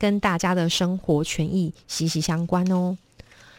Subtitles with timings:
[0.00, 2.96] 跟大家的生活权益息息相关哦。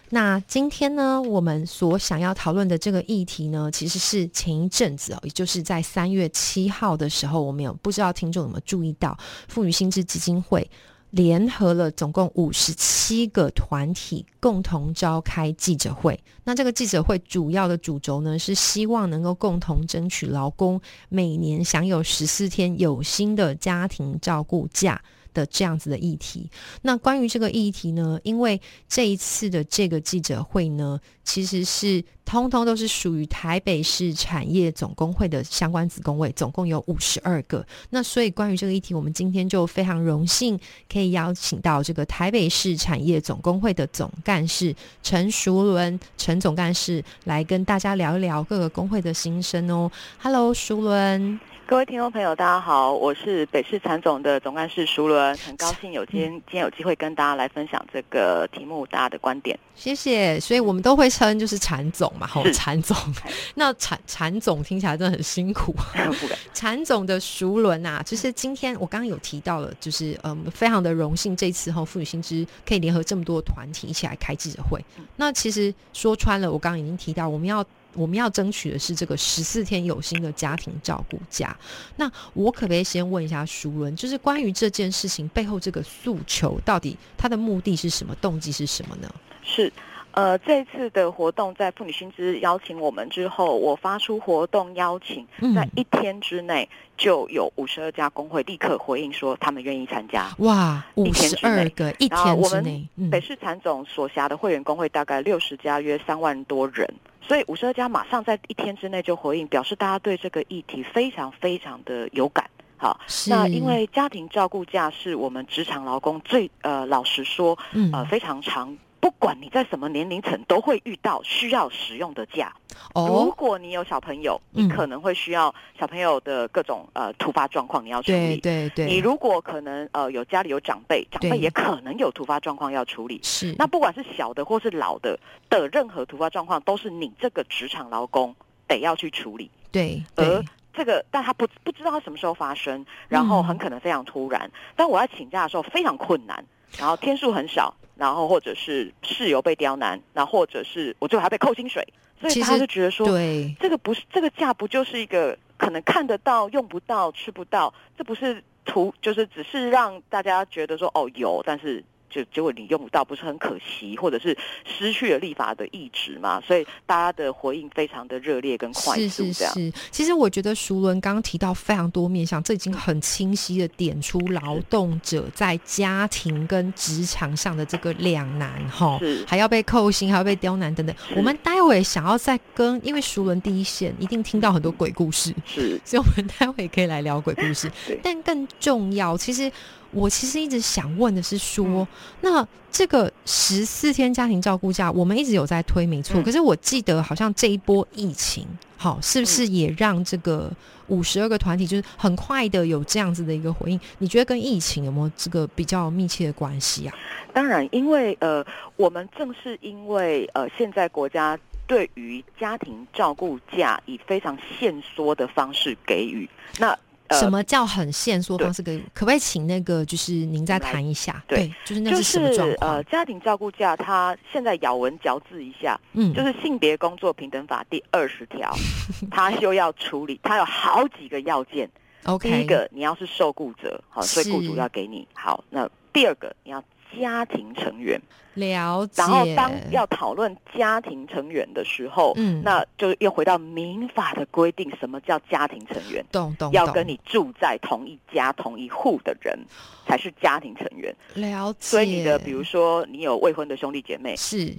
[0.10, 10.70] 那今天呢，我们所想要讨论的这个议题呢，其实是前一阵子哦，也就是在三月七号的时候，我们有不知道听众有没有注意到，妇女心智基金会
[11.12, 16.22] 联合了总共五十七个团体，共同召开记者会。
[16.44, 25.02] 那这个记者会主要的主轴呢，是希望能够共同争取劳工每年享有十四天有薪的家庭照顾假。
[25.34, 26.50] 的这样子的议题，
[26.82, 28.20] 那关于这个议题呢？
[28.24, 37.66] 因为这一次的这个记者会呢，其实是通通都是属于台北市产业总工会的相关子工位，总共有五十二个。
[37.90, 40.60] 那所以关于这个议题，我们今天就非常荣幸
[40.92, 49.92] 可以邀请到这个台北市产业总工会的总干事陈淑伦陈总干事来跟大家聊一聊各个工会的心声哦。
[50.20, 51.51] Hello，淑伦。
[51.68, 59.58] 各位听众朋友，大家好，我是北市产总的总干事熟伦，很高兴有今天今天有机会跟大家来分享这个题目，大家的观点。
[59.74, 62.98] 谢谢，所以我们都会称就是产总嘛，吼，产总。
[63.56, 65.74] 那产产总听起来真的很辛苦。
[66.54, 74.84] 产总的熟伦啊，其实今天我刚刚有提到了，就是嗯，非常的荣幸，这次哈妇女新知可以联合这么多团体一起来开记者会。
[75.16, 77.66] 那其实说穿了，我刚刚已经提到，我们要。
[77.94, 81.58] 我们要争取的是这个十四天有薪的家庭照顾假。
[81.98, 89.14] 那我可不可以先问一下舒伦，就是关于这件事情背后这个诉求，到底他的目的是什么，动机是什么呢？
[89.44, 89.72] 是，
[90.14, 95.26] 呃，这次的活动在妇女薪资邀请我们之后，我发出活动邀请，
[95.56, 100.30] 在一天之内就有五十二家工会立刻回应说他们愿意参加。
[100.40, 106.88] 哇，五十二个一天之内，北市产总所辖的会员工会大概六十家，约三万多人。
[107.22, 112.50] 所以五十二家马上在一天之内就回应，表示大家对这个议题非常非常的有感。
[112.76, 117.58] 好，那因为家庭照顾假是我们职场劳工最呃，老实说，
[117.94, 118.76] 呃，非常长。
[119.22, 122.52] 不管你在什么年龄层，都会遇到需要使用的假。
[122.96, 128.38] 哦，如果你有小朋友，你可能会需要小朋友的各种呃突发状况，你要处理。
[128.38, 128.88] 对对对。
[128.88, 133.20] 你如果可能呃有家里有长辈，长辈也可能有突发状况要处理。
[133.22, 133.54] 是。
[133.60, 135.20] 那不管是小的或是老的
[135.52, 138.36] 的任何突发状况，都是你这个职场劳工
[138.68, 139.52] 得要去处理。
[139.72, 140.04] 对。
[140.16, 140.44] 而
[140.74, 144.50] 这个，但他不不知道他什么时候发生，然后很可能非常突然。
[144.76, 146.44] 但我要请假的时候非常困难，
[146.78, 147.74] 然后天数很少。
[147.98, 151.88] 然后或者是室友被刁难，然后或者是我最后还被扣薪水，
[152.20, 161.84] 所以他就觉得说，对，这个不是这个价不就是一个可能看得到用不到吃不到，这不是图就是只是让大家觉得说哦有，但是。
[162.12, 166.42] 就结果你用不到，不是很可惜，或者是失去了立法的意志嘛？
[166.42, 169.54] 所以大家的回应非常的热烈跟快速，这样。
[169.54, 180.94] 是，其实我觉得熟伦刚刚提到非常多面向，这已经很清晰的点出劳动者在家庭跟职场上的这个两难哈，还要被扣薪，还要被刁难等等。
[181.16, 187.72] 我们待会想要再跟，因为熟伦第一线一定听到很多鬼故事，是，所以我们待会可以来聊鬼故事。
[188.04, 189.50] 但更重要，其实。
[189.94, 191.88] 我其实一直想问的是，说
[192.22, 196.22] 那这个十四天家庭照顾假，我们一直有在推，没错。
[196.24, 198.48] 可是我记得好像这一波疫情，
[198.78, 200.50] 好，是不是也让这个
[200.88, 203.80] 五十二个团体就是很快的有这样子的一个回应？
[203.98, 206.96] 你觉得跟疫情有没有这个比较密切的关系啊？
[207.34, 208.46] 当然，因为呃，
[208.78, 211.38] 我们正是因为呃，现在国家
[211.68, 216.78] 对于家庭照顾假以非常限缩的方式给予那。
[217.14, 218.62] 什么叫很限缩方式？
[218.62, 221.24] 可可不可以请那个就是您再谈一下？
[221.28, 222.72] 对，就是那是什么状况？
[222.76, 228.52] 呃，家庭照顾假，它现在咬文嚼字一下，嗯，就是性别工作平等法第二十条，
[229.12, 231.70] 它就要处理，它有好几个要件。
[232.06, 235.44] OK，第一个你要是受雇者，好，所以雇主要给你好。
[235.50, 236.64] 那第二个你要。
[237.00, 238.02] 家庭成员。
[238.36, 246.02] 了解，然后当要讨论家庭成员的时候，嗯，那就又回到民法的规定，什么叫家庭成员？
[246.14, 249.38] 懂懂，要跟你住在同一家同一户的人
[249.86, 250.96] 才是家庭成员。
[251.16, 254.56] 了解，所以你的比如说你有未婚的兄弟姐妹，是，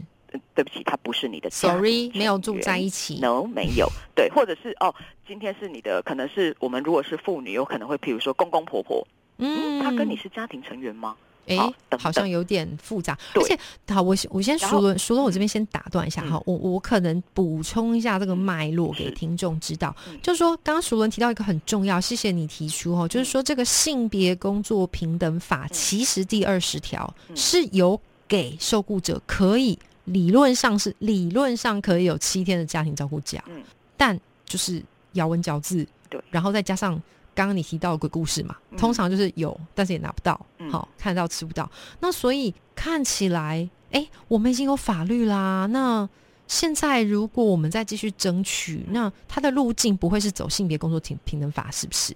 [0.55, 4.95] 对不起，他不是你的，sorry，没有住在一起，no，没有，对，或者是哦，
[5.27, 9.03] 今天是你的，可能是我们如果是妇女，有可能会譬如说公公婆婆，
[9.39, 11.17] 嗯，他跟你是家庭成员吗？
[11.47, 11.57] 哎
[11.99, 13.19] 好，像有点复杂。
[13.35, 13.59] 而且，
[13.89, 16.33] 好，我我先熟了，熟了，我这边先打断一下嗯。
[16.33, 27.37] 哈，我我可能补充一下这个脉络给听众知道嗯，就是说，刚刚熟伦提到一个很重要，谢谢你提出哦，就是说这个性别工作平等法其实第二十条嗯。
[27.37, 33.63] 是有给受雇者可以理论上是理论上可以有七天的家庭照顾假，嗯。
[33.97, 36.21] 但就是咬文嚼字，对。
[36.31, 37.01] 然后再加上
[37.35, 41.71] 刚刚你提到的鬼故事嘛，嗯通常就是有，但是也拿不到，嗯好、看得到吃不到。
[42.01, 45.67] 那所以看起来，哎，我们已经有法律啦。
[45.67, 46.09] 那
[46.47, 52.15] 现在如果我们再继续争取，那它的路径不会是走性别工作平平等法，是不是？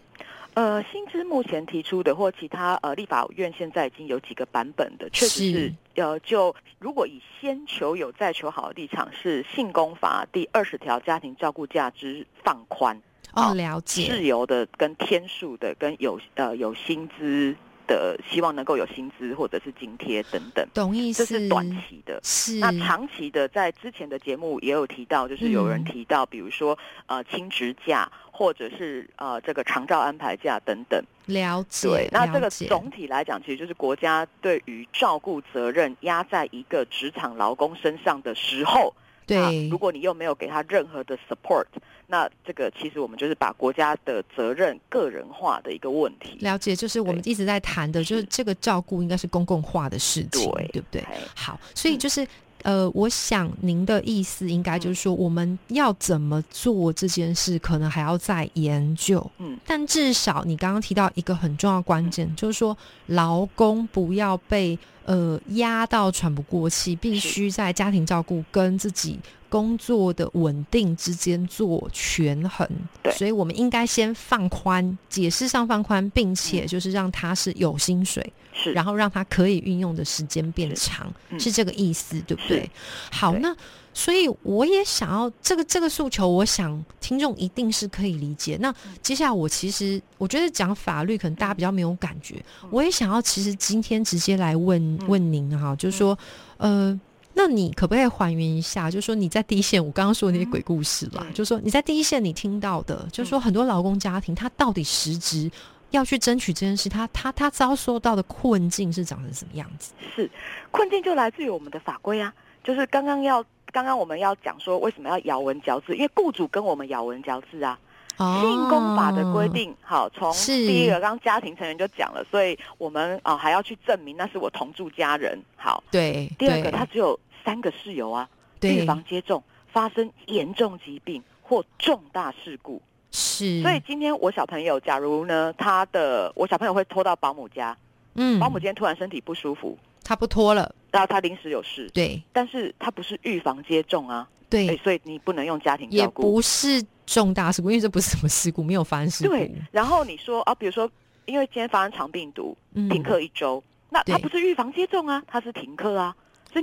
[0.55, 12.99] 呃，薪资目前提出的或其他呃立法院现在已经有几个版本的，确实是是呃，就如果以先求有再求好的立场，是性工法第二十条家庭照顾价值放宽，
[13.37, 17.55] 哦，了解，自由的跟天数的跟有呃有薪资
[17.87, 21.25] 的，希望能够有薪资或者是津贴等等，懂意思。
[21.25, 22.19] 这是短期的。
[22.25, 31.01] 是那长期的，在之前的节目也有提到，就是有人嗯提到，比如说呃亲职假，或者是呃这个长照安排假等等。
[31.27, 31.89] 了解。
[31.89, 38.95] 对，那这个总体来讲，其实就是国家对于照顾责任压在一个职场劳工身上的时候，
[39.27, 41.67] 那对如果你又没有给他任何的 support，
[42.07, 46.39] 那这个其实我们就是把国家的责任个人化的一个问题。
[46.41, 51.01] 了解，就是我们一直在谈的，就是是这个照顾应该是公共化的事情，对对不对？
[51.03, 52.27] 哎好，所以嗯就是。
[52.63, 59.25] 呃，我想您的意思应该就是说，我们要怎么做这件事，可能还要再研究。
[59.39, 62.77] 嗯，但至少你刚刚提到一个很重要关键，就是说
[63.07, 69.17] 劳工不要被呃压到喘不过气，必须在家庭照顾跟自己
[69.57, 72.69] 工作的稳定之间做权衡。
[73.03, 73.11] 对。
[73.15, 76.67] 所以我们应该先放宽，解释上放宽，并且嗯。
[76.67, 80.77] 就是让他是有薪水，是，然后让他可以运用的时间变是。
[80.77, 81.41] 长，嗯。
[81.41, 82.71] 是这个意思，对不对？
[83.11, 83.57] 好，那
[83.95, 88.59] 所以我也想要这个这个诉求，我想听众一定是可以理解。
[88.61, 88.93] 那嗯。
[89.01, 95.09] 接下来我其实我觉得讲法律可能大家比较没有感觉，我也想要其实今天直接来问、嗯。
[95.09, 96.19] 问您哈，就是说，
[96.59, 97.01] 呃。
[97.39, 98.91] 那你可不可以还原一下？
[98.91, 105.51] 就是说你在第一线，我刚刚说的那些鬼故事啦，嗯就是说你在第一线你听到的，就是说很多劳工家庭他到底实质
[105.91, 109.93] 要去争取这件事，他他他遭受到的困境是长成什么样子？
[110.17, 110.31] 是
[110.71, 112.33] 困境就来自于我们的法规啊，
[112.65, 117.79] 就是刚刚要刚刚我们要讲说为什么要咬文嚼字，因为雇主跟我们咬文嚼字啊。
[118.19, 125.39] 哦性工法的规定，好，从是第一个刚刚家庭成员就讲了，所以我们啊、还要去证明那是我同住家人。
[125.55, 128.29] 好，对，第二个他只有三个室友啊，
[128.59, 128.75] 对。
[128.75, 132.83] 预防接种，发生严重疾病或重大事故。
[133.13, 137.75] 是，所以今天我小朋友，假如呢，他的我小朋友会拖到保姆家，
[138.17, 138.41] 嗯。
[138.41, 142.21] 保姆今天突然身体不舒服，他不拖了，然后他临时有事，对。
[142.33, 146.23] 但是他不是预防接种啊，对，哎，所以你不能用家庭也照顾。
[146.33, 150.91] 不是重大事故，因为这不是什么事故，没有发生事故，对，然后你说啊，比如说，
[151.27, 152.89] 因为今天发生肠病毒，嗯。
[152.91, 156.15] 停课一周，那他不是预防接种啊，他是停课啊，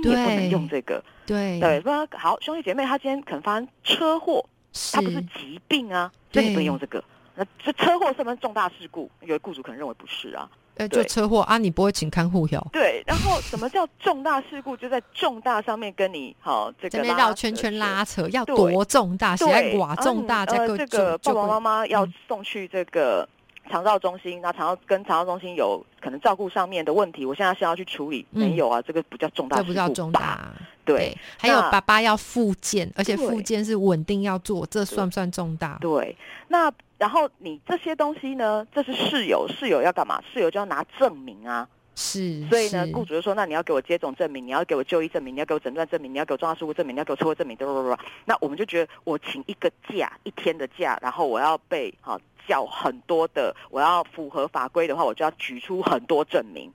[0.02, 1.02] 所以你也不能对用这个。
[1.26, 4.44] 对对，不然好，兄弟姐妹，他今天可能发生车祸，
[4.92, 7.02] 他不是疾病啊，所以你不能用这个。
[7.34, 9.10] 那这车祸是不是重大事故？
[9.22, 10.48] 有的雇主可能认为不是啊。
[10.76, 14.76] 呃，就对车祸啊，你不会请看护哟，对，然后什么叫重大事故？
[14.76, 23.28] 就在重大上面跟你好、这这个拉边绕圈圈拉扯，要多重大，谁对，在寡重大，呃再个呃这个爸爸妈妈要嗯送去这个
[23.70, 30.12] 长照中心，那肠道跟肠道中心有可能照顾上面的问题，我现在是要去处理，嗯没有啊，这个不叫重大这不叫重？
[30.12, 30.52] 大，
[30.84, 35.78] 对还有爸爸要复健，而且对复健是稳定要做，这算不算重大？
[35.80, 36.16] 对，
[36.48, 40.22] 那然后你这些东西呢，这是室友，室友要干嘛？
[40.32, 41.68] 室友就要拿证明啊。
[41.96, 47.96] 是，所以呢，雇主就说：“那你要给我接种证明，你要给我就医证明，你要给我诊断证明，你要给我重大事故证明，你要给我车祸证明，对不对？
[48.24, 56.68] 那我们就觉得，我请一个假，一天的假，然后我要被哈、叫很多的，我要符合法规的话，我就要举出很多证明，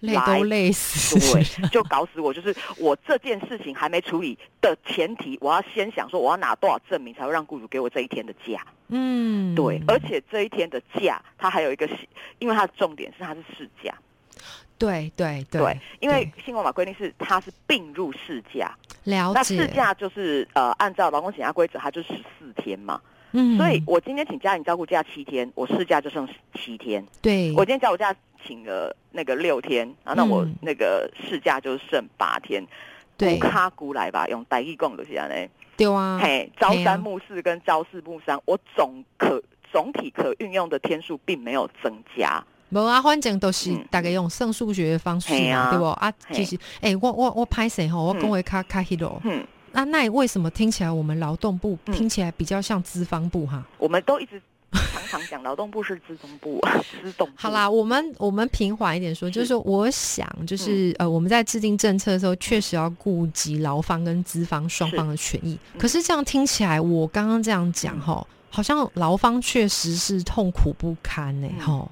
[0.00, 2.32] 累都累死，对，就搞死我。
[2.32, 8.66] 就是我这件事情还没处理的前提，我要先想说我要拿多少证明才会让雇主给我这一天的假。
[8.88, 11.86] 嗯，对，而且这一天的假，它还有一个，
[12.38, 13.94] 因为它的重点是它是事假。”
[14.82, 18.74] 对对对，因为对新闻法规定是它是并入事假，
[19.04, 23.00] 了那事解，假就是呃按照劳工请假规则，它就十四天嘛。
[23.34, 27.02] 嗯所以我今天请家庭照顾假七天，我事假就剩七天。
[27.22, 32.62] 对，我今天照顾假请了那个六天，啊，那我嗯那个事假就剩八天。
[33.16, 35.48] 对古卡古来吧，用台语讲就是安尼。
[35.76, 42.44] 对啊，嘿，朝三暮四跟朝四暮三，我总可总体可运用的天数并没有增加。
[42.72, 45.84] 无啊，反正都是大概用算数学的方式嘛，对不？
[45.84, 48.02] 啊，其实，哎，我我我拍谁吼？
[48.02, 49.20] 我讲话卡卡希罗。
[49.24, 53.62] 嗯，那那为什么听起来我们劳动部听起来比较像资方部哈？
[53.78, 54.40] 我们都一直。
[54.74, 56.58] 常常讲劳动部是资中部，
[57.02, 57.28] 资动。
[57.34, 65.58] 好啦，我们我们平缓一点说，就是我想，就是呃，我们在制定政策的时候，确实要顾及劳方跟资方双方的权益。
[65.78, 71.88] 可是这样听起来，我刚刚这样讲哈，好像劳方确实是痛苦不堪呢，哈。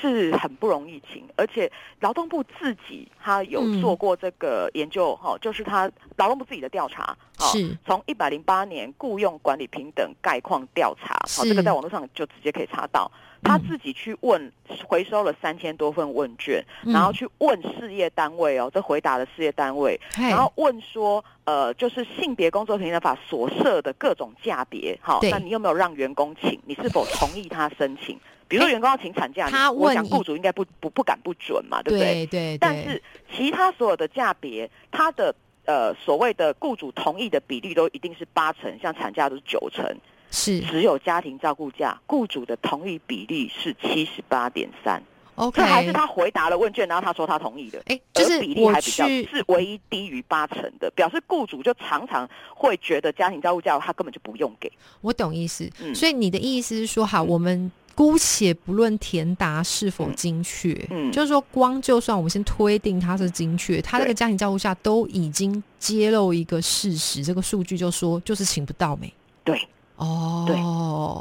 [0.00, 13.10] 是很不容易请，而且劳动部自己他有做过这个研究哈，就是他劳动部自己的调查，是从一百零八年雇佣管理平等概况调查，好，这个在网络上就直接可以查到。
[13.44, 14.50] 他自己去问，
[14.88, 26.58] 回收了三千多份问卷，然后去问事业单位哦，这回答的事业单位，然后问说，呃，就是性别工作平等法所设的各种价别，好，那你有没有让员工请？
[26.64, 28.18] 你是否同意他申请？
[28.46, 32.26] 比如说员工要请产假，他我想雇主应该不不不敢不准嘛，对不对？
[32.26, 32.58] 对。
[32.58, 33.02] 但是
[33.34, 35.34] 其他所有的价别，他的
[35.64, 39.84] 呃所谓的雇主同意的比例都一定是八成，像产假都是九成，
[40.30, 40.60] 是。
[40.60, 45.02] 只有家庭照顾假，雇主的同意比例是七十八点三。
[45.36, 54.70] OK，这还是他回答了问卷，然后他说他同意的，哎，就是比例还比较是唯一低于八成的，表示雇主就常常会觉得家庭照顾假他根本就不用给。
[55.00, 57.70] 我懂意思，所以你的意思是说，好，我们。
[57.96, 69.14] 姑且不论填答是否精确，嗯，就是说，光就算我们先推定它是精确，他这个家庭照顾下都已经揭露一个事实，这个数据就说就是请不到没？
[69.44, 70.56] 对，哦，对，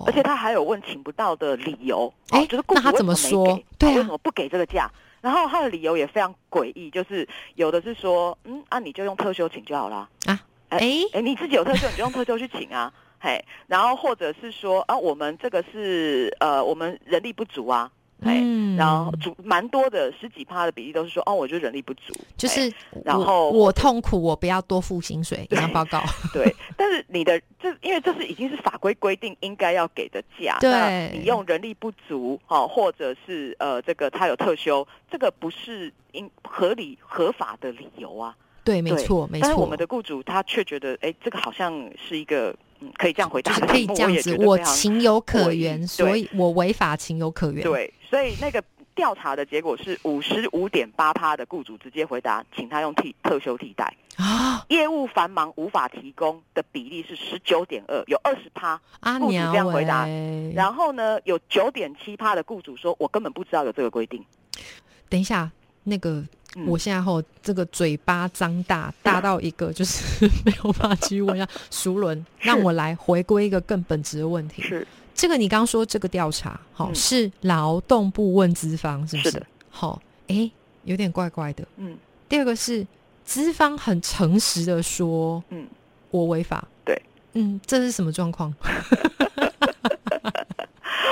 [0.06, 3.60] 而且他还有问请不到的理由，哎，就是雇主怎么说？
[3.78, 4.90] 对，为什么不给这个假？
[5.22, 10.40] 然后他的理由也非常诡异，就是有的是说，嗯，啊，你就用特休请就好了啊，
[10.70, 10.80] 哎
[11.14, 12.92] 哎，你自己有特休，你就用特休去请啊。
[13.24, 17.90] 嘿，然后或者是说啊，我们这个是呃，我们人力不足啊，
[18.24, 22.72] 嘿，然后足蛮多的十几趴的比例都是说哦，我觉得人力不足，就是
[23.04, 26.02] 然后我痛苦，我不要多付薪水，这样报告。
[26.34, 38.36] 对，但是你的这因为这是已经是法规规定应该要给的价，对，你用人力不足哦，或者是呃这个他有特休，这个不是应合理合法的理由啊。
[38.64, 39.48] 对，没错，没错。
[39.48, 42.56] 但是我们的雇主他却觉得，哎，这个好像是一个。
[42.98, 47.64] 可以这样回答，可以 这样子，我情有可原，所以我违法情有可原。
[47.64, 48.64] 对，所以那个
[48.96, 58.80] 调查的结果是五十五点八趴的雇主直接回答，请他用替特休替代啊，业务繁忙无法提供的比例是十九点二，有二十趴
[59.20, 60.08] 雇主这样回答。
[60.54, 64.24] 然后呢，有九点七趴的雇主说，我根本不知道有这个规定。
[65.10, 65.52] 等一下，
[65.84, 66.24] 那个。
[66.68, 74.62] 我现在吼这个嘴巴张大，大到一个就是 没有办法继续问下熟伦，让我来回归一个更本质的问题。
[74.62, 79.44] 是这个你刚说这个调查，好是劳动部问资方，是不是？
[79.70, 80.50] 好，哎，
[80.84, 81.64] 有点怪怪的。
[81.78, 81.98] 嗯。
[82.30, 82.86] 第二个是
[83.24, 85.68] 资方很诚实的说，嗯，
[86.10, 86.68] 我违法。
[86.84, 87.00] 对。
[87.34, 88.54] 嗯，这是什么状况？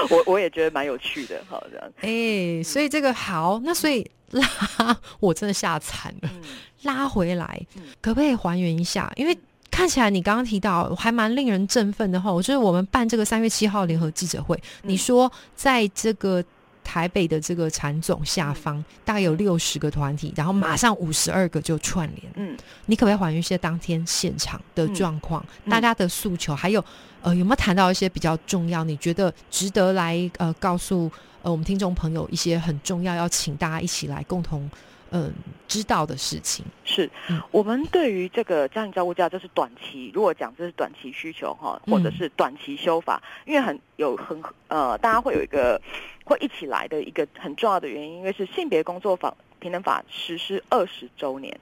[0.09, 1.91] 我我也觉得蛮有趣的，好这样。
[2.01, 6.29] 哎，所以这个好，那所以拉我真的吓惨了，
[6.83, 7.65] 拉回来，
[8.01, 9.11] 可不可以还原一下？
[9.15, 9.37] 因为
[9.69, 12.31] 看起来你刚刚提到还蛮令人振奋的哈。
[12.31, 16.43] 就是我们办这个三月七号联合记者会，你说在这个。
[16.83, 22.33] 台北的这个产总下方大概有六十个团体，然后马上五十二个就串联。
[22.35, 22.57] 嗯，
[22.87, 25.45] 你可不可以还原一些当天现场的状况？
[25.69, 26.83] 大家的诉求，还有
[27.21, 28.83] 呃有没有谈到一些比较重要？
[28.83, 31.09] 你觉得值得来呃告诉
[31.41, 34.69] 呃我们听众朋友一些很重要，要请大家一起来共同。
[35.13, 35.29] 嗯，
[35.67, 37.11] 知道的事情是
[37.51, 40.09] 我们对于这个家庭照顾假，这是短期。
[40.13, 45.81] 如果讲这是短期需求哈，或者是短期修法，因为很有很呃，大家会有一个
[46.23, 51.59] 会一起来的一个很重要的原因，因为是性别工作法平等法实施二十周年，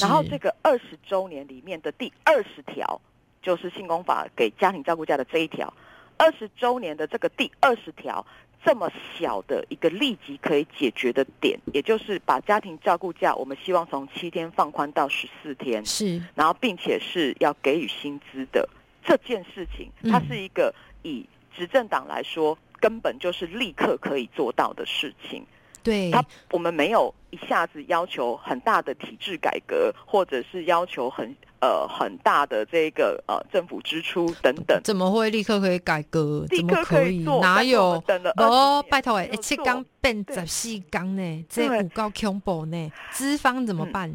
[0.00, 3.00] 然后这个二十周年里面的第二十条
[3.42, 5.74] 就是性工法给家庭照顾假的这一条，
[6.16, 8.24] 二十周年的这个第二十条。
[8.64, 18.68] 这么小的一个立即可以解决的点，也就是把家庭照顾假，我们希望从七天放宽到十四天，是，然后并且是要给予薪资的
[19.04, 25.44] 这件事情，它是一个以执政党来说，根本就是立刻可以做到的事情。
[25.82, 31.36] 对，他我们没有一下子要求很大的体制改革，或者是要求很。
[31.64, 36.44] 呃，很大的这个呃政府支出等等，怎么会立刻可以改革？
[36.50, 37.40] 立刻可以做？
[37.40, 37.98] 哪有？
[38.06, 44.14] 等了哦，拜托哎，一七缸变十四缸呢，这五高恐怖呢，资方怎么办？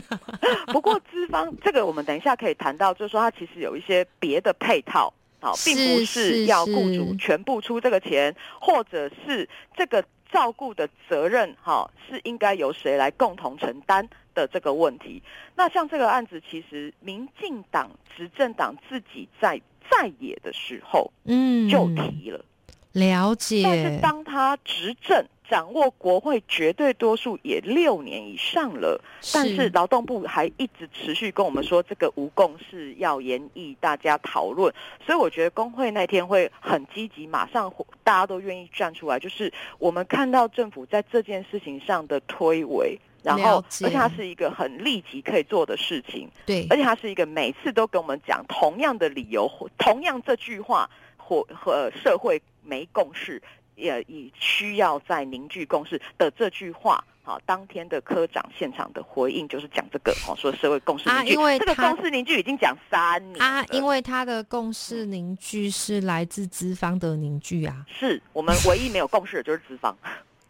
[0.72, 15.22] 不过资方这个我们等一下可以谈到，就是说它其实有一些别的配套，好，并不是要雇主全部出这个钱，或者是这个照顾的责任哈是应该由谁来共同承担的这个问题。
[15.54, 22.44] 那像这个案子，其实民进党执政党自己在在野的时候，嗯，就提了。
[22.92, 29.00] 了解，但是当他执政、掌握国会绝对多数也六年以上了，
[29.32, 34.72] 但是劳动部还一直持续跟我们说这个无共识要研议，大家讨论。
[35.04, 37.72] 所以我觉得工会那天会很积极，马上
[38.04, 52.42] 大家都愿意站出来，就是我们看到政府在这件事情上的推诿，然后而且它是一个很立即可以做的事情，对，而且它是一个每次都跟我们讲同样的理由，同样这句话或和社会。
[52.64, 53.42] 没共识，
[53.78, 69.96] 也以需要在凝聚共识的这句话，好，当天的科长现场的回应就是讲这个，哦，说社会共识凝聚，因为这个共识凝聚已经讲三年啊，因为他的共识凝聚是来自资方的凝聚啊，是我们唯一没有共识的就是资方。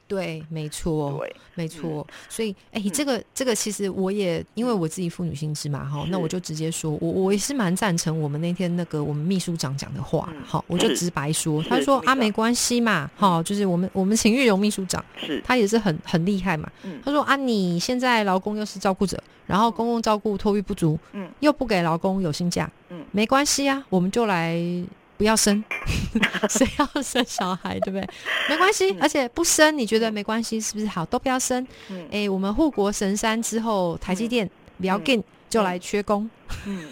[0.08, 2.04] 对，没错，对，没错。
[2.30, 15.42] 所以，哎，这个这个其实我也因为我自己妇女心知嘛，哈，那我就直接说，我我也是蛮赞成我们那天那个我们秘书长讲的话，好，我就直白说，他说啊，没关系嘛，哈，就是我们我们请玉荣秘书长，是。
[15.44, 16.70] 他也是很很厉害嘛，
[17.04, 24.58] 他说啊，你现在劳工又是照顾者，然后公共照顾托育不足，嗯，又不给劳工有薪假，嗯，没关系啊，我们就来。
[25.18, 25.62] 不要生，
[26.48, 28.08] 谁要生小孩，对不对？
[28.48, 31.04] 没关系，而且不生，你觉得没关系，是不是好？
[31.04, 31.66] 都不要生。
[32.12, 34.48] 哎，我们护国神山之后，台积电
[34.80, 36.30] 比较近，就来缺工。
[36.66, 36.88] 嗯，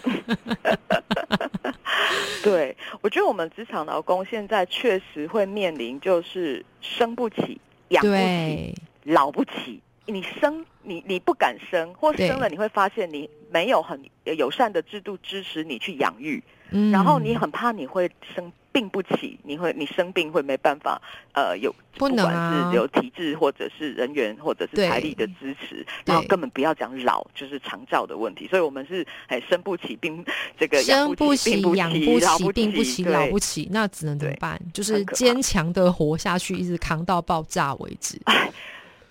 [2.43, 9.81] 对，我觉得我们职场劳工现在确实会面临，就是生不起、养不起、老不起。
[10.05, 16.43] 你生，你你不敢生，或生了，你会发现你没有很友善的制度支持你去养育。
[16.91, 21.01] 然后你很怕你会生病不起，你会你生病会没办法，
[21.33, 28.47] 呃，有不管是有体质或者是人员或者是财力的支持，然后根本不要讲老，就是长照的问题。
[28.47, 30.23] 所以我们是哎生不起病，
[30.59, 34.59] 这个生不起养不起病不起老不起，那只能怎么办？
[34.73, 38.19] 就是坚强的活下去，一直扛到爆炸为止。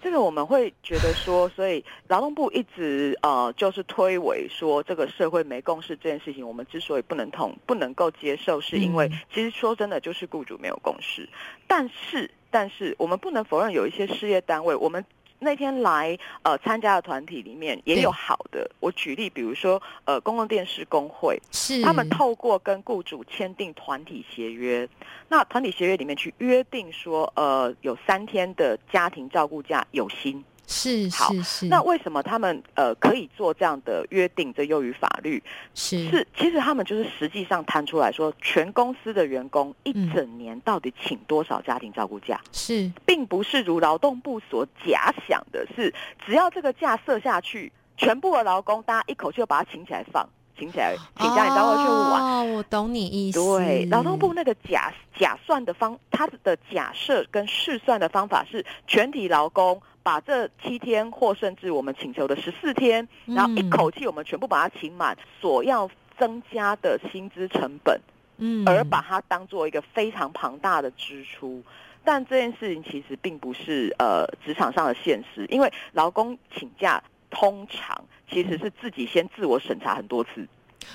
[0.07, 11.29] 这个我们会觉得说，所以劳动部一直呃就是推诿说这个社会没共识这件事情，我们之所以不能同不能够接受，是因为其实说真的就是雇主没有共识，
[11.67, 15.05] 但是但是我们不能否认有一些事业单位我们。
[15.39, 21.83] 那天来呃参加的团体里面也有好的，我举例，比如说呃公共电视工会，是。
[21.83, 24.89] 他们透过跟雇主签订团体协约，
[25.29, 30.45] 那团体协约里面去约定说呃有三天的家庭照顾假有薪。
[30.67, 34.53] 是是是，那为什么他们呃可以做这样的约定？
[34.53, 35.43] 这优于法律
[35.75, 42.41] 是是，其实他们就是实际上摊出来说，全公司的员工一整年到底请多少家庭照顾假？
[42.53, 45.93] 是，并不是如劳动部所假想的，是
[46.25, 50.27] 只要这个假设下去，全部的劳工大家一口气就把它请起来放，
[50.59, 52.23] 请起来请家庭照顾去玩。
[52.23, 53.39] 哦，我懂你意思。
[53.39, 59.81] 对，劳动部那个假假算的方，他的假设跟试算的方法是全体劳工。
[60.07, 68.01] 把这七天或甚至我们请求的十四天，然后一口气我们全部把它请满，所要增加的薪资成本，
[68.37, 71.61] 嗯，而把它当做一个非常庞大的支出。
[72.05, 80.47] 但这件事情其实并不是呃职场上的现实，因为劳工请假通常其实是自己先自我审查很多次。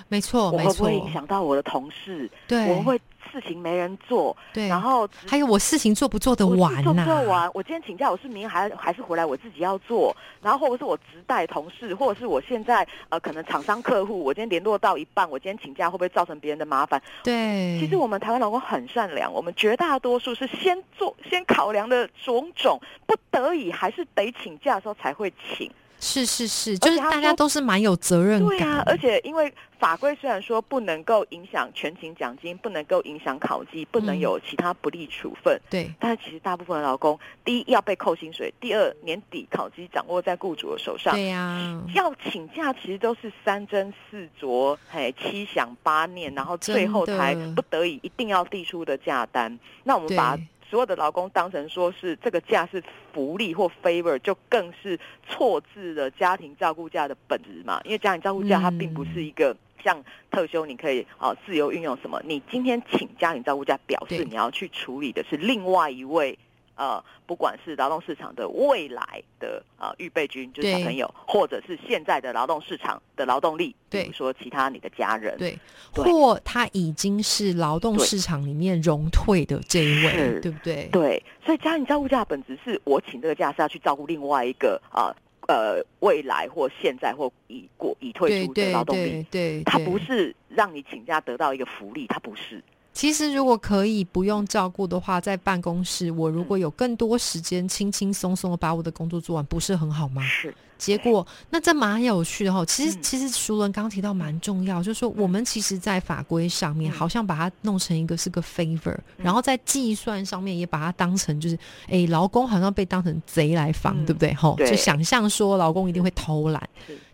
[0.08, 2.30] 没错，我会不会影响到我的同事？
[2.48, 3.00] 对，我会
[3.32, 4.36] 事情没人做。
[4.54, 6.84] 对，然后还有我事情做不做得完呐？
[6.84, 7.50] 做不做完？
[7.54, 10.16] 我今天请假，我是明天还还是回来我自己要做？
[10.42, 17.02] 然后或者是我直带同事，或者是我现在呃可能厂商客户，我今天联络到一半，我今天请假会不会造成别人的麻烦？
[17.24, 25.72] 对，其实我们台湾老公很善良，我们绝大多数是先做先考量的种种，不得已还是得请假的时候才会请。
[26.02, 28.58] 是是是，就是大家都是蛮有责任感。
[28.58, 35.62] 对啊，而且因为法规虽然说不能够影响全勤奖金，不能够影响考绩，不能有其他不利处分。
[35.70, 41.14] 对，但是其实大部分的劳工，第一要被扣薪水，第二年底考绩掌握在雇主的手上。
[41.14, 49.58] 对呀，要请假其实都是三斟四酌，嘿，七想八念，然后最后才不得已一定要递出的假单。
[49.84, 50.36] 那我们把。
[50.72, 52.82] 所有的劳工当成说是这个假是
[53.14, 57.82] 福利或 favor，就更是错置了家庭照顾假的本质嘛。
[57.84, 59.54] 因为家庭照顾假它并不是一个
[59.84, 62.22] 像特休，你可以啊自由运用什么。
[62.26, 66.40] 你今天请家庭照顾假，表示你要去处理的是另外一位。
[66.82, 75.56] 呃，不管是劳动市场的未来的呃预备军，就是小朋友，或者是现在的劳动市场的劳动力，比如说其他你的家人，对，
[75.94, 80.90] 或他已经是劳动市场里面融退的这一位，对不对？
[80.92, 85.14] 对，所以家庭照顾假本质是我请这个假是要去照顾另外一个啊
[85.48, 92.60] 呃未来或现在或已过已退出的劳动力，对，他不是让你请假得到一个福利，他不是。
[92.94, 100.22] 其实，如果可以不用照顾的话，在办公室，我如果有更多时间，轻轻松松的把我的工作做完，不是很好吗？
[100.24, 100.54] 是。
[100.78, 102.66] 结果，那这蛮有趣的哈。
[102.66, 114.34] 其实，其实熟人刚刚提到蛮重要，就是说，我们其实，在法规上面，好像把它弄成一个是个 favor，然后在计算上面也把它当成就是，哎，劳工好像被当成贼来防，对不对？
[114.34, 116.68] 哈，就想象说劳工一定会偷懒。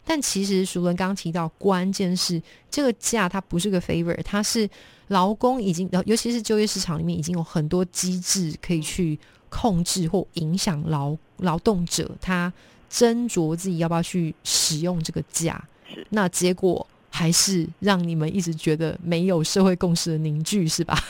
[0.06, 4.68] 但其实，熟人刚刚提到，关键是这个假它不是个 favor，它是。
[5.08, 9.18] 劳工已经，尤其是就业市场里面，已经有很多机制可以去
[9.50, 12.52] 控制或影响劳劳动者他
[12.92, 15.64] 斟酌自己要不要去使用这个假。
[15.90, 21.02] 是，那结果还是让你们一直觉得没有社会共识的凝聚，是吧？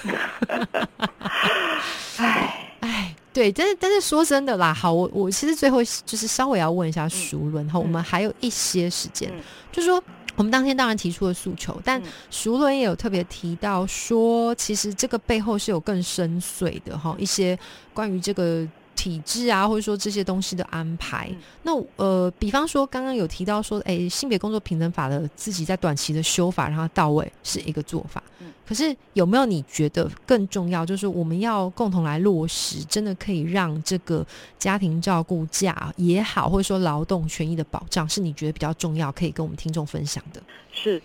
[2.17, 9.33] 唉唉，对，但是但是说真的啦，好，我我其实最后就是稍微要问一下熟伦哈，我们还有一些时间，
[9.71, 10.03] 就是说。
[10.38, 17.60] 我们当天当然提出了诉求，但熟伦也有特别提到说，其实这个背后是有更深邃的哈一些
[17.93, 18.65] 关于这个。
[19.08, 21.30] 体制啊，或者说这些东西的安排，
[21.63, 28.22] 那呃，比方说刚刚有提到说，哎，性别工作平等法的自己在短期的修法让它到位是一个做法。
[28.39, 34.26] 嗯，可是有没有你觉得更重要，就是我们要共同来落实，真的可以让这个
[34.60, 40.41] 家庭照顾假也好，或者说劳动权益的保障，是你觉得比较重要，可以跟我们听众分享的？
[40.74, 41.02] 是，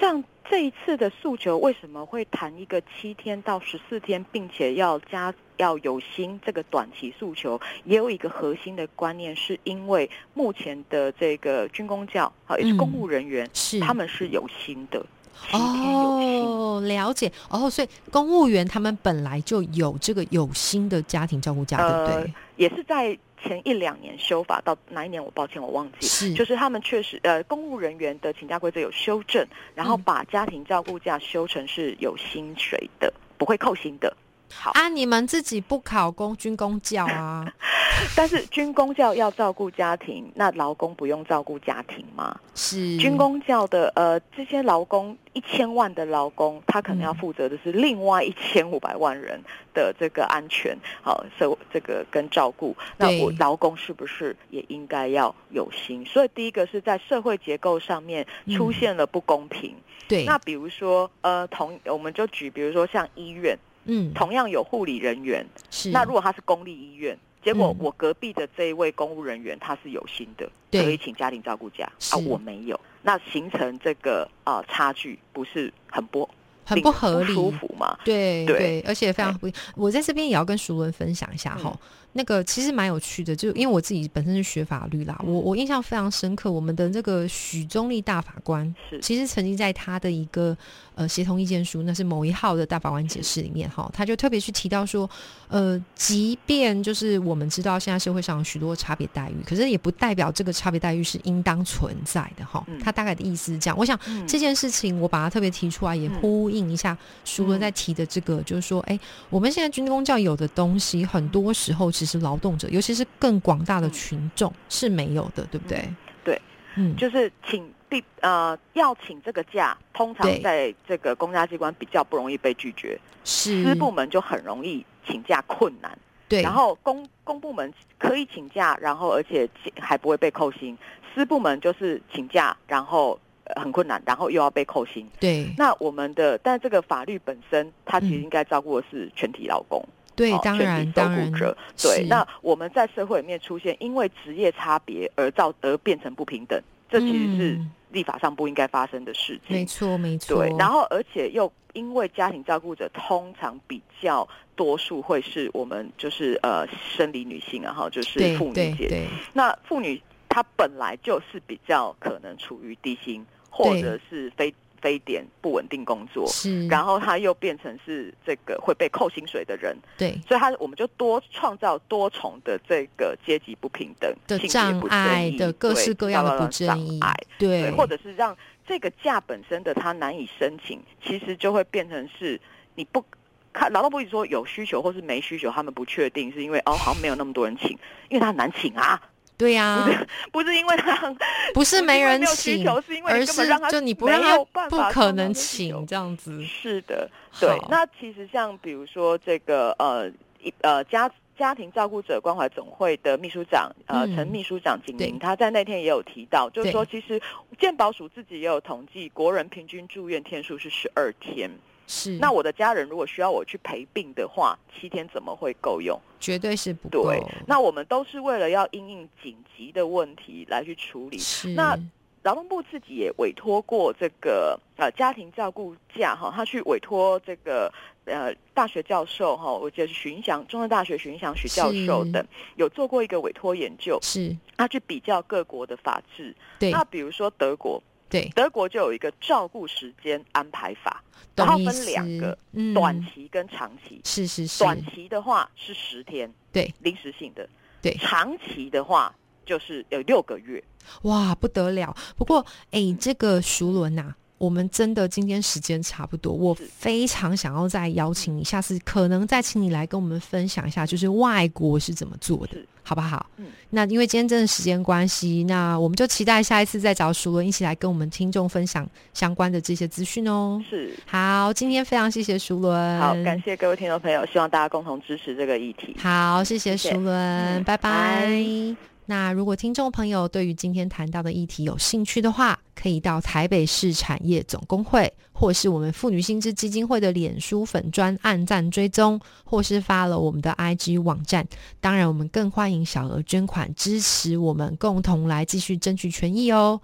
[0.00, 0.24] 像。
[0.48, 15.04] 这一次的诉求为什么会谈一个七天到十四天，并且要加要有薪这个短期诉求，也有一个核心的观念，是因为目前的这个军工教啊，也是公务人员，是他们是有薪的。
[15.52, 22.32] 哦，了解哦，所以公务员他们本来就有这个有薪的家庭照顾假，对不对？
[22.56, 26.06] 也是在前一两年修法，到哪一年我抱歉我忘记。
[26.06, 34.16] 是，就是他们确实呃，公务人员的请假规则有修正，然后把家庭照顾假修成是有薪水的，不会扣薪的。
[34.52, 37.46] 好啊，你们自己不考公军工教啊？
[38.14, 42.38] 但是军工教要照顾家庭，那劳工不用照顾家庭吗？
[42.54, 49.40] 是军工教的呃，这些劳工一千万的劳工，他可能要负责的是另外一千五百万人
[49.74, 52.76] 的这个安全，好，社这个跟照顾。
[52.98, 56.04] 那我劳工是不是也应该要有心？
[56.04, 59.74] 所以第一个是在社会结构上面出现了不公平。
[60.06, 63.58] 对，那比如说呃，同我们就举，比如说像医院。
[63.86, 65.90] 嗯，同样有护理人员，是。
[65.90, 76.28] 那如果他是公立医院，结果我隔壁的这一位公务人员他是有薪的，可以请家庭照顾假啊，我没有，那形成这个啊差距不是很不
[76.64, 77.96] 很不合理，舒服嘛？
[78.04, 81.78] 对对，而且非常不，我在这边也要跟熟人分享一下哈。
[82.12, 86.50] 那个其实蛮有趣的，就因为我自己本身是学法律啦，我我印象非常深刻。
[86.50, 88.98] 我们的这个许宗立大法官，是。
[89.00, 90.56] 其实曾经在他的一个
[90.96, 95.08] 呃协同意见书，那是某一号的大法官解释里面哈，他就特别去提到说，
[95.46, 102.66] 呃，即便就是我们知道现在社会上有许多差别待遇，可是也不代表这个差别待遇是应当存在的哈。
[102.82, 103.78] 他大概的意思是这样。
[103.78, 108.98] 我想这件事情我把它特别提出来，也呼应一下舒伦在提的这个，就是说，哎，
[109.30, 115.86] 我们现在军工教有的东西，很多时候其实劳动者，尤其是更广大的群众是没有的，对不对？
[116.24, 116.40] 对，
[116.76, 125.96] 嗯，就是请第呃要请这个假，通常在这个公家机关比较不容易被拒绝，是私部门就很容易请假困难。
[126.28, 130.76] 对，然后公公部门可以请假，然后而且还不会被扣薪，
[131.14, 133.16] 私部门就是请假，然后
[133.54, 135.08] 很困难，然后又要被扣薪。
[135.20, 139.80] 对，那我们的但这个法律本身，它其实应该照顾的是全体劳工。
[140.16, 141.30] 对，当然，当然，
[141.76, 142.06] 对。
[142.08, 149.56] 那我们在社会里面出现，因为职业差别而造而变成不平等，这其实是立法上不应该发生的事情。
[149.56, 150.36] 没错，没错。
[150.36, 159.08] 对，然后而且又因为家庭照顾者通常比较多数会是我们就是呃生理女性，然后就是妇女节。
[159.32, 164.54] 那妇女她本来就是比较可能处于低薪或者是非。
[164.80, 177.00] 非典不稳定工作，是，然后他又变成是这个会被扣薪水的人，对，所以他我们就多创造多重的这个阶级不平等的障碍的各式各样的不正义，
[177.38, 178.36] 对，或者是让
[178.66, 182.40] 这个假本身的他难以申请，其实就会变成是
[182.74, 183.04] 你不
[183.52, 187.70] 看劳动部一直说有需求或是没需求，他们不确定，是因为哦好像没有那么多人请，
[188.08, 189.00] 因为他很难请啊。
[189.38, 191.14] 对呀，不是不是因为他
[191.52, 192.66] 不是没人请，
[193.04, 196.42] 而是就你不让他不可能请这样子。
[196.42, 197.58] 是的，对。
[197.68, 207.20] 那其实像比如说这个呃一呃家家庭照顾者关怀总会的秘书长呃陈秘书长景明，他在那天也有提到，就是说其实
[207.58, 211.50] 健保署自己也有统计，国人平均住院天数是十二天。
[211.86, 215.98] 是，那我的家人如果需要我去陪病的话，七天怎么会够用？
[216.18, 217.04] 绝对是不够。
[217.04, 221.18] 对，那我们都是为了要应应紧急的问题来去处理。
[221.18, 221.78] 是，那
[222.22, 227.72] 劳动部自己也委托过这个呃家庭照顾假哈，他去委托这个
[228.04, 236.34] 呃大学教授哈，我记得是巡翔中山大学徐祥许教授等，有做过一个委托研究，是，他去比较各国的法制。
[236.58, 237.82] 对，那比如说德国。
[238.08, 241.02] 对，德国就有一个照顾时间安排法，
[241.34, 242.38] 然后分两个，
[242.74, 244.00] 短期跟长期。
[244.04, 247.44] 是是是，短期的话是十天，对，临时性的；
[247.82, 249.14] 对，长期的话
[249.44, 250.62] 就是有六个月。
[251.02, 251.94] 哇，不得了！
[252.16, 254.14] 不过，哎，这个熟伦呐。
[254.38, 263.26] 我们真的今天时间差不多，我非常想要再邀请你，下次可能再请你来跟我们分享一下，就是外国是怎么做的，好不好？
[263.38, 270.62] 嗯，那因为今天真的时间关系，那我们就期待下一次再找熟伦一起来跟我们听众分享相关的这些资讯哦。
[270.70, 275.96] 是，好，今天非常谢谢熟伦，好，感谢各位听众朋友，希望大家共同支持这个议题。
[275.98, 278.95] 好，谢谢熟伦，拜拜。
[279.08, 291.46] 那如果听众朋友对于今天谈到的议题有兴趣的话，可以到台北市产业总工会，或是我们妇女薪资基金会的脸书粉专按赞追踪，或是发了我们的 IG 网站。
[291.80, 296.80] 当然，我们更欢迎小额捐款支持我们，共同来继续争取权益哦。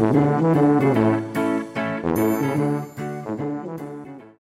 [0.00, 0.14] Thank
[2.58, 2.89] you.